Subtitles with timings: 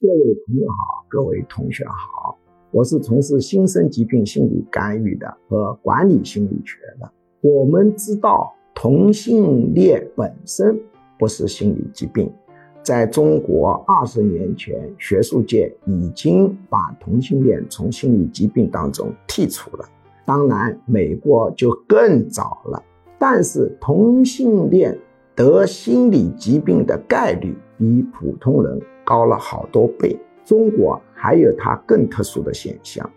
[0.00, 2.38] 各位朋友好，各位同学好，
[2.70, 7.10] 我是从事新生疾病心理干预的和管理心理学的。
[7.40, 10.78] 我们知道同性恋本身
[11.18, 12.32] 不是心理疾病，
[12.80, 19.84] 在中国二十年前，学术界已经把同性恋从心理疾病当中剔除了。
[20.24, 22.80] 当然，美国就更早了，
[23.18, 24.96] 但是同性恋
[25.34, 28.80] 得心理疾病的概率比普通人。
[29.08, 30.14] 高了好多倍。
[30.44, 33.10] 中国还有它更特殊的现象，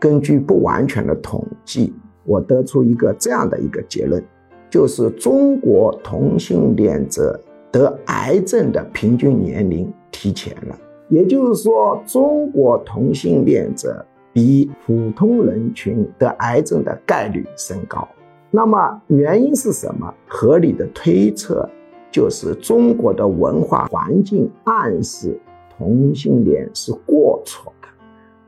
[0.00, 4.20] 根据不完全的统计，我得出一个这样的一个结论，
[4.68, 7.40] 就是中国同性恋者
[7.70, 10.76] 得癌症的平均年龄提前了。
[11.08, 18.06] 也就是说，中国同性恋者比普通人群得癌症的概率升高。
[18.50, 20.12] 那么原因是什么？
[20.26, 21.68] 合理的推测。
[22.10, 25.38] 就是中国的文化环境暗示
[25.76, 27.88] 同性恋是过错的，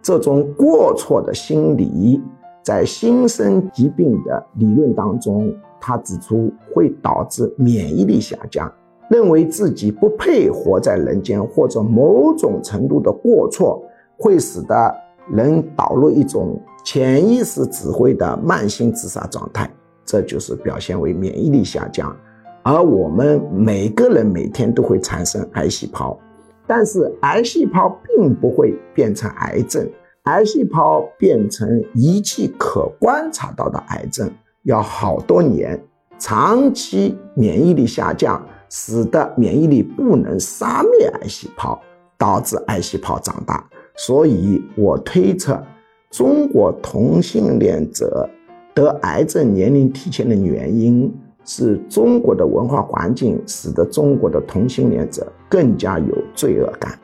[0.03, 2.21] 这种过错的心理，
[2.63, 8.73] 在新生疾病的理论当中，他指出会导致免疫力下降，
[9.11, 13.83] 认为自己不配活在人间，或者某种程度的过错
[14.19, 14.95] 会使得
[15.31, 19.71] 人导入一种潜意识指挥的慢性自杀状态，
[20.05, 22.17] 这就是表现为免疫力下降。
[22.63, 26.19] 而我们每个人每天都会产生癌细胞，
[26.67, 29.89] 但是癌细胞并不会变成癌症，
[30.25, 34.31] 癌细胞变成仪器可观察到的癌症
[34.65, 35.83] 要好多年，
[36.19, 41.81] 长期免疫力下降，使得免疫力不能杀灭癌细胞，
[42.19, 43.67] 导致癌细胞长大。
[43.97, 45.63] 所以我推测，
[46.11, 48.29] 中国同性恋者
[48.75, 51.11] 得癌症年龄提前的原因。
[51.45, 57.00] 是中国的文化环境使得中国的同性恋者更加有罪恶感。